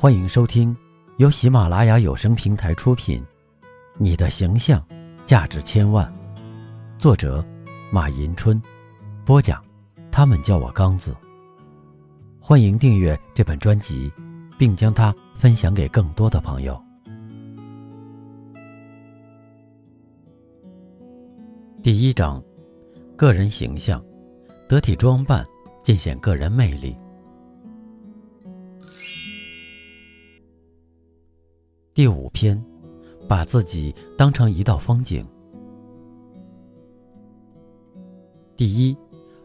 [0.00, 0.76] 欢迎收听
[1.16, 3.20] 由喜马拉雅有声平台出品
[3.96, 4.80] 《你的形象
[5.26, 6.06] 价值千万》，
[7.00, 7.44] 作者
[7.90, 8.62] 马迎春，
[9.26, 9.60] 播讲
[10.08, 11.12] 他们叫我刚子。
[12.38, 14.08] 欢迎订阅这本专辑，
[14.56, 16.80] 并将它分享给更多的朋友。
[21.82, 22.40] 第一章，
[23.16, 24.00] 个人形象，
[24.68, 25.44] 得体装扮，
[25.82, 26.96] 尽显个人魅力。
[31.98, 32.64] 第五篇，
[33.26, 35.26] 把自己当成一道风景。
[38.56, 38.96] 第一，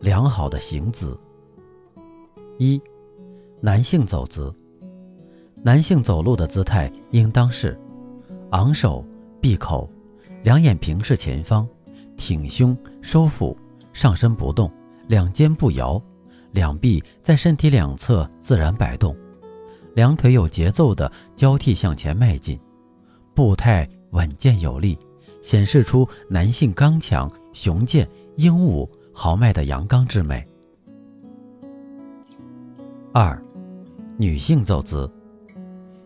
[0.00, 1.14] 良好的行姿。
[2.56, 2.80] 一，
[3.60, 4.50] 男性走姿。
[5.62, 7.78] 男性走路的姿态应当是：
[8.52, 9.04] 昂首
[9.42, 9.86] 闭口，
[10.42, 11.68] 两眼平视前方，
[12.16, 13.54] 挺胸收腹，
[13.92, 14.72] 上身不动，
[15.06, 16.02] 两肩不摇，
[16.52, 19.14] 两臂在身体两侧自然摆动。
[19.94, 22.58] 两腿有节奏的交替向前迈进，
[23.34, 24.98] 步态稳健有力，
[25.42, 30.46] 显示出男性刚强、雄健、英武、豪迈的阳刚之美。
[33.12, 33.40] 二，
[34.16, 35.10] 女性走姿。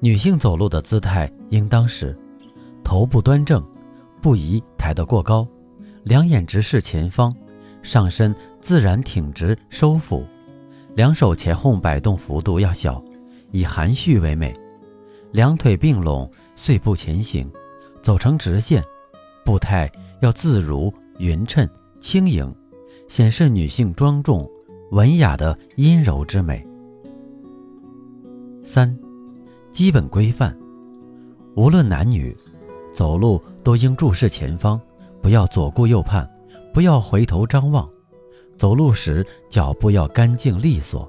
[0.00, 2.16] 女性走路的姿态应当是：
[2.82, 3.62] 头部端正，
[4.20, 5.46] 不宜抬得过高，
[6.02, 7.34] 两眼直视前方，
[7.82, 10.24] 上身自然挺直收腹，
[10.94, 13.02] 两手前后摆动幅度要小。
[13.54, 14.52] 以含蓄为美，
[15.30, 17.48] 两腿并拢，碎步前行，
[18.02, 18.82] 走成直线，
[19.44, 19.88] 步态
[20.20, 21.66] 要自如、匀称、
[22.00, 22.52] 轻盈，
[23.06, 24.44] 显示女性庄重、
[24.90, 26.66] 文雅的阴柔之美。
[28.64, 28.98] 三，
[29.70, 30.52] 基本规范，
[31.54, 32.36] 无论男女，
[32.92, 34.80] 走路都应注视前方，
[35.22, 36.28] 不要左顾右盼，
[36.72, 37.88] 不要回头张望，
[38.56, 41.08] 走路时脚步要干净利索，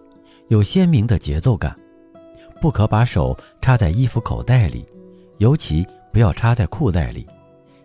[0.49, 1.75] 有鲜明的节奏感。
[2.65, 4.83] 不可把手插在衣服口袋里，
[5.37, 7.23] 尤其不要插在裤袋里，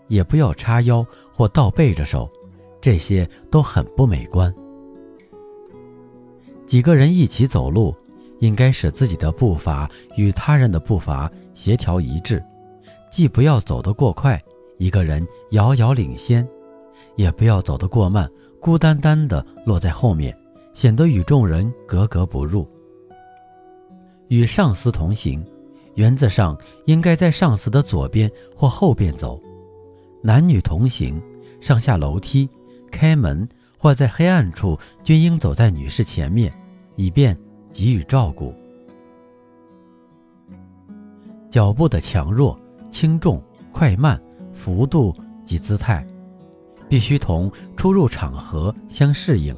[0.09, 2.27] 也不要叉腰或倒背着手，
[2.81, 4.51] 这些都很不美观。
[6.65, 7.95] 几个人一起走路，
[8.39, 9.87] 应该使自己的步伐
[10.17, 12.43] 与他人的步伐协调一致，
[13.13, 14.43] 既不要走得过快，
[14.79, 16.49] 一个人遥遥领先，
[17.17, 18.27] 也不要走得过慢，
[18.59, 20.35] 孤单单的落在后面，
[20.73, 22.67] 显得与众人格格不入。
[24.31, 25.45] 与上司同行，
[25.97, 29.41] 原则上应该在上司的左边或后边走；
[30.23, 31.21] 男女同行，
[31.61, 32.49] 上下楼梯、
[32.93, 33.47] 开门
[33.77, 36.53] 或在黑暗处均应走在女士前面，
[36.95, 37.37] 以便
[37.73, 38.55] 给予照顾。
[41.51, 42.57] 脚步的强弱、
[42.89, 43.43] 轻重、
[43.73, 44.21] 快慢、
[44.53, 45.13] 幅度
[45.45, 46.07] 及姿态，
[46.89, 49.53] 必须同出入场合相适应。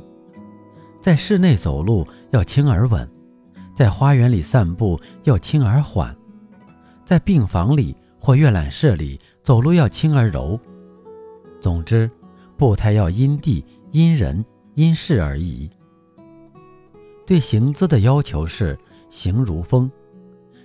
[0.98, 3.06] 在室内走路要轻而稳。
[3.74, 6.14] 在花园里散步要轻而缓，
[7.04, 10.58] 在病房里或阅览室里走路要轻而柔。
[11.60, 12.10] 总之，
[12.56, 14.44] 步态要因地、因人、
[14.74, 15.70] 因事而异。
[17.24, 18.78] 对行姿的要求是
[19.08, 19.90] 行如风，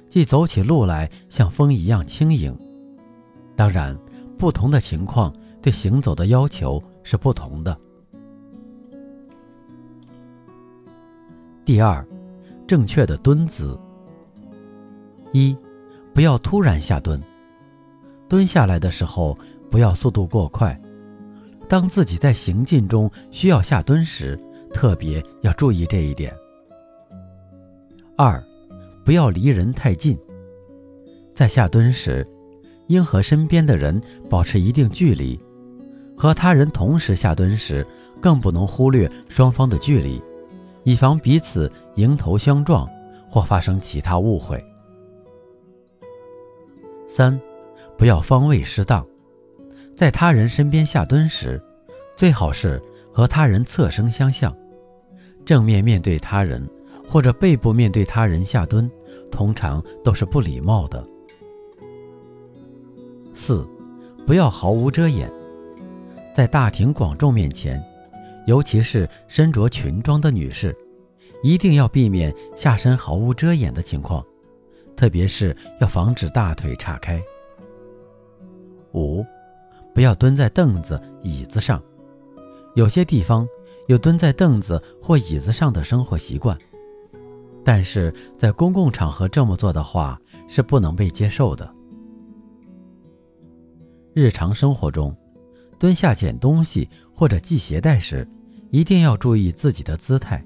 [0.10, 2.56] 即走起路来像风一样轻盈。
[3.56, 3.98] 当然，
[4.38, 7.78] 不同的情况对行走的要求是不同的。
[11.64, 12.06] 第二。
[12.68, 13.80] 正确的蹲姿。
[15.32, 15.56] 一，
[16.14, 17.22] 不要突然下蹲。
[18.28, 19.38] 蹲下来的时候，
[19.72, 20.80] 不要速度过快。
[21.70, 24.38] 当自己在行进中需要下蹲时，
[24.74, 26.34] 特别要注意这一点。
[28.18, 28.44] 二，
[29.06, 30.18] 不要离人太近。
[31.34, 32.28] 在下蹲时，
[32.88, 35.40] 应和身边的人保持一定距离。
[36.18, 37.86] 和他人同时下蹲时，
[38.20, 40.22] 更不能忽略双方的距离。
[40.88, 42.88] 以防彼此迎头相撞
[43.30, 44.64] 或发生其他误会。
[47.06, 47.38] 三，
[47.98, 49.06] 不要方位失当，
[49.98, 51.62] 在他人身边下蹲时，
[52.16, 52.82] 最好是
[53.12, 54.56] 和他人侧身相向，
[55.44, 56.66] 正面面对他人
[57.06, 58.90] 或者背部面对他人下蹲，
[59.30, 61.06] 通常都是不礼貌的。
[63.34, 63.68] 四，
[64.26, 65.30] 不要毫无遮掩，
[66.34, 67.78] 在大庭广众面前。
[68.48, 70.76] 尤其是身着裙装的女士，
[71.44, 74.26] 一定要避免下身毫无遮掩的情况，
[74.96, 77.22] 特别是要防止大腿岔开。
[78.94, 79.24] 五，
[79.94, 81.84] 不要蹲在凳子、椅子上，
[82.74, 83.46] 有些地方
[83.88, 86.58] 有蹲在凳子或椅子上的生活习惯，
[87.66, 90.18] 但是在公共场合这么做的话
[90.48, 91.70] 是不能被接受的。
[94.14, 95.14] 日常生活中，
[95.78, 98.26] 蹲下捡东西或者系鞋带时。
[98.72, 100.44] 一定要注意自己的姿态，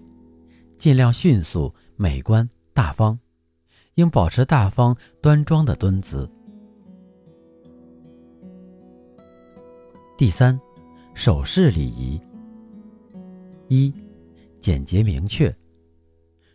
[0.78, 3.18] 尽量迅速、美观、大方，
[3.96, 6.30] 应保持大方端庄的蹲姿。
[10.18, 10.60] 第三，
[11.14, 12.22] 手势礼仪。
[13.70, 13.94] 一，
[14.60, 15.54] 简洁明确。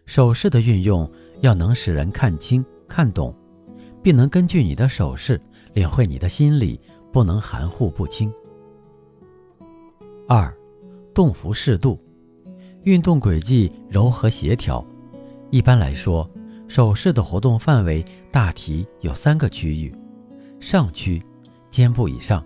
[0.05, 1.11] 手势的运用
[1.41, 3.35] 要能使人看清、看懂，
[4.03, 5.41] 并能根据你的手势
[5.75, 6.81] 领会你的心理，
[7.13, 8.33] 不能含糊不清。
[10.29, 10.57] 二，
[11.17, 11.99] 动幅适度，
[12.83, 14.87] 运动轨迹柔和协调。
[15.51, 16.31] 一般来说，
[16.69, 19.97] 手势的活动范围大体有三个区域：
[20.61, 21.23] 上区，
[21.71, 22.45] 肩部以上，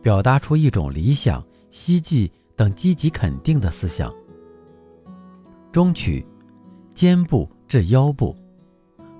[0.00, 4.08] 表达出一种理想、希冀等积极肯定的思想；
[5.72, 6.24] 中区，
[6.94, 8.32] 肩部至腰部，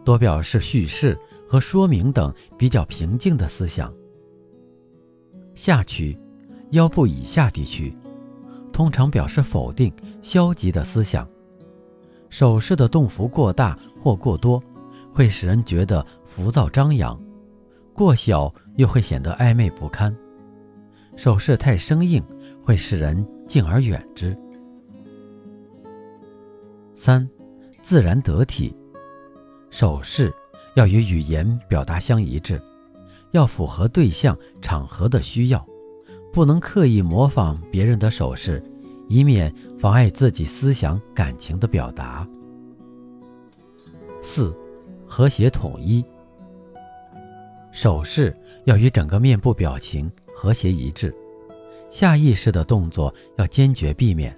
[0.04, 3.92] 多表示叙事和说明等比较平静的思想；
[5.56, 6.16] 下区，
[6.70, 7.92] 腰部以下地区，
[8.78, 9.92] 通常表示否定、
[10.22, 11.28] 消极的思想。
[12.30, 14.62] 手势的动幅过大或过多，
[15.12, 17.18] 会使人觉得浮躁张扬；
[17.92, 20.16] 过小又会显得暧昧不堪。
[21.16, 22.22] 手势太生硬，
[22.62, 24.38] 会使人敬而远之。
[26.94, 27.28] 三，
[27.82, 28.72] 自然得体。
[29.70, 30.32] 手势
[30.76, 32.62] 要与语言表达相一致，
[33.32, 35.66] 要符合对象、场合的需要，
[36.32, 38.62] 不能刻意模仿别人的手势。
[39.08, 42.28] 以免妨碍自己思想感情的表达。
[44.20, 44.54] 四，
[45.06, 46.04] 和谐统一。
[47.72, 51.14] 手势要与整个面部表情和谐一致，
[51.88, 54.36] 下意识的动作要坚决避免。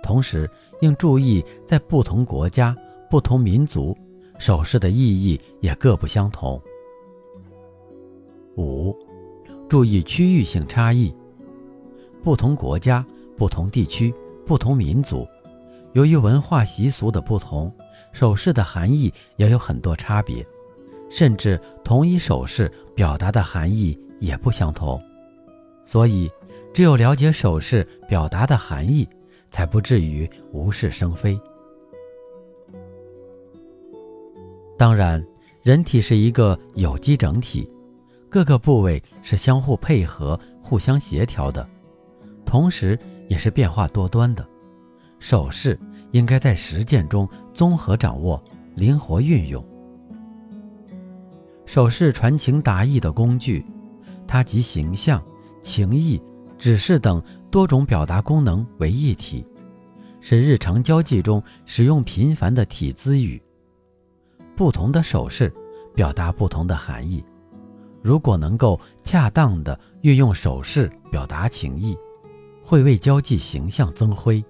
[0.00, 0.48] 同时，
[0.80, 2.76] 应注意在不同国家、
[3.10, 3.96] 不同民族，
[4.38, 6.60] 手势的意义也各不相同。
[8.56, 8.96] 五，
[9.68, 11.14] 注意区域性差异，
[12.22, 13.04] 不同国家。
[13.38, 14.14] 不同地区、
[14.46, 15.28] 不同民族，
[15.92, 17.70] 由于文化习俗的不同，
[18.14, 20.42] 手势的含义也有很多差别，
[21.10, 24.98] 甚至同一手势表达的含义也不相同。
[25.84, 26.30] 所以，
[26.72, 29.06] 只有了解手势表达的含义，
[29.50, 31.38] 才不至于无事生非。
[34.78, 35.22] 当然，
[35.62, 37.68] 人体是一个有机整体，
[38.28, 41.68] 各个部位是相互配合、互相协调的，
[42.44, 42.98] 同时。
[43.28, 44.48] 也是变化多端的，
[45.18, 45.76] 手势
[46.12, 48.40] 应该在实践中综合掌握、
[48.76, 49.60] 灵活运用。
[51.64, 53.66] 手势传情达意的工具，
[54.28, 55.20] 它集形象、
[55.60, 56.22] 情意、
[56.56, 57.20] 指示等
[57.50, 59.44] 多种表达功能为一体，
[60.20, 63.42] 是日常交际中使用频繁的体姿语。
[64.54, 65.52] 不同的手势
[65.96, 67.24] 表达不同的含义，
[68.06, 71.96] 如果能够恰当的运用手势表达情意。
[72.62, 74.44] 会为交际形象增辉。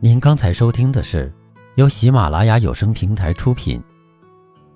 [0.00, 1.32] 您刚才收听的是
[1.76, 3.80] 由喜马拉雅有声平台出品，《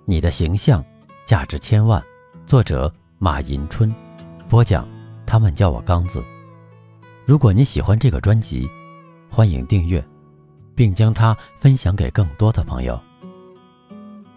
[0.07, 0.83] 你的形象
[1.27, 2.01] 价值千万》，
[2.47, 3.95] 作者马迎春，
[4.49, 4.89] 播讲。
[5.27, 6.25] 他们叫我刚子。
[7.27, 8.67] 如果你喜欢这个专辑，
[9.31, 10.05] 欢迎订阅，
[10.75, 12.99] 并将它分享给更多的朋友。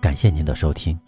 [0.01, 0.99] 感谢您的收听。